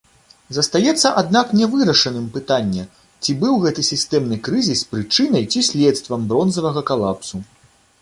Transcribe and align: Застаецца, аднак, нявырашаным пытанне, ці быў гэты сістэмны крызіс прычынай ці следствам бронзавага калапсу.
Застаецца, 0.57 1.11
аднак, 1.21 1.51
нявырашаным 1.59 2.25
пытанне, 2.39 2.87
ці 3.23 3.37
быў 3.45 3.61
гэты 3.67 3.87
сістэмны 3.93 4.41
крызіс 4.51 4.85
прычынай 4.97 5.49
ці 5.55 5.59
следствам 5.73 6.29
бронзавага 6.33 6.81
калапсу. 6.93 7.49